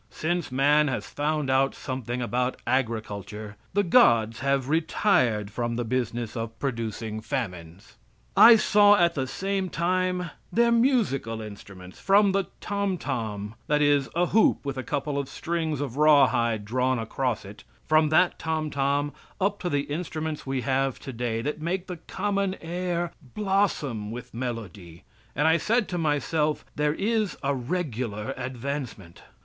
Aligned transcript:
Since 0.09 0.51
man 0.51 0.87
has 0.87 1.05
found 1.05 1.51
out 1.51 1.75
something 1.75 2.23
about 2.23 2.57
agriculture, 2.65 3.55
the 3.75 3.83
gods 3.83 4.39
have 4.39 4.67
retired 4.67 5.51
from 5.51 5.75
the 5.75 5.83
business 5.85 6.35
of 6.35 6.57
producing 6.57 7.21
famines. 7.21 7.97
I 8.35 8.55
saw 8.55 8.95
at 8.95 9.13
the 9.13 9.27
same 9.27 9.69
time 9.69 10.31
their 10.51 10.71
musical 10.71 11.39
instruments, 11.39 11.99
from 11.99 12.31
the 12.31 12.45
tomtom 12.61 13.53
that 13.67 13.79
is, 13.83 14.09
a 14.15 14.25
hoop 14.25 14.65
with 14.65 14.75
a 14.75 14.81
couple 14.81 15.19
of 15.19 15.29
strings 15.29 15.79
of 15.79 15.97
rawhide 15.97 16.65
drawn 16.65 16.97
across 16.97 17.45
it 17.45 17.63
from 17.85 18.09
that 18.09 18.39
tom 18.39 18.71
tom, 18.71 19.13
up 19.39 19.59
to 19.59 19.69
the 19.69 19.81
instruments 19.81 20.47
we 20.47 20.61
have 20.61 20.99
today, 20.99 21.43
that 21.43 21.61
make 21.61 21.85
the 21.85 21.97
common 21.97 22.55
air 22.59 23.11
blossom 23.35 24.09
with 24.09 24.33
melody, 24.33 25.03
and 25.35 25.47
I 25.47 25.57
said 25.57 25.87
to 25.89 25.99
myself 25.99 26.65
there 26.75 26.95
is 26.95 27.37
a 27.43 27.53
regular 27.53 28.33
advancement. 28.35 29.21